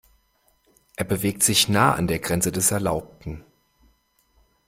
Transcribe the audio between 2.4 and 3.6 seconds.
des Erlaubten.